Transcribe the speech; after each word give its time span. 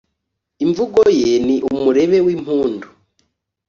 Imvugo 0.65 1.01
ye 1.21 1.31
ni 1.45 1.55
umurebe 1.71 2.17
w'impundu, 2.25 2.87